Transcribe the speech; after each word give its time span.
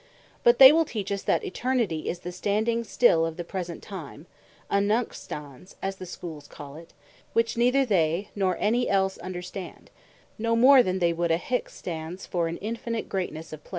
But 0.43 0.57
they 0.57 0.71
will 0.71 0.83
teach 0.83 1.11
us, 1.11 1.21
that 1.21 1.45
Eternity 1.45 2.09
is 2.09 2.21
the 2.21 2.31
Standing 2.31 2.83
still 2.83 3.23
of 3.23 3.37
the 3.37 3.43
Present 3.43 3.83
Time, 3.83 4.25
a 4.67 4.81
Nunc 4.81 5.13
stans 5.13 5.75
(as 5.79 5.97
the 5.97 6.07
Schools 6.07 6.47
call 6.47 6.75
it;) 6.75 6.91
which 7.33 7.55
neither 7.55 7.85
they, 7.85 8.29
nor 8.35 8.57
any 8.59 8.89
else 8.89 9.19
understand, 9.19 9.91
no 10.39 10.55
more 10.55 10.81
than 10.81 10.97
they 10.97 11.13
would 11.13 11.29
a 11.29 11.37
Hic 11.37 11.69
stans 11.69 12.25
for 12.25 12.47
an 12.47 12.57
Infinite 12.57 13.09
greatnesse 13.09 13.53
of 13.53 13.63
Place. 13.63 13.69